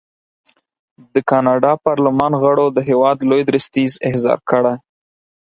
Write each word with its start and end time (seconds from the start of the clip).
د 1.13 1.15
کاناډا 1.29 1.73
پارلمان 1.85 2.33
غړو 2.43 2.65
د 2.71 2.79
هېواد 2.89 3.17
لوی 3.29 3.41
درستیز 3.49 3.91
احضار 4.09 4.39
کړی. 4.49 4.75